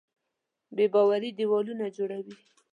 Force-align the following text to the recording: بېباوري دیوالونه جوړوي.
بېباوري 0.75 1.29
دیوالونه 1.39 1.85
جوړوي. 1.97 2.35